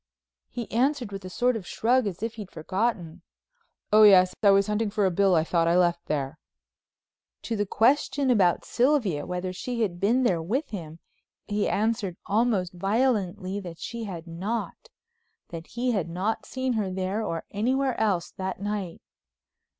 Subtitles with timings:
[0.49, 3.21] He answered with a sort of shrug as if he'd forgotten.
[3.93, 6.39] "Oh, yes—I was hunting for a bill I thought I left there."
[7.43, 13.77] To the questions about Sylvia—whether she had been there with him—he answered almost violently that
[13.77, 14.89] she had not,
[15.49, 19.03] that he had not seen her there or anywhere else that night.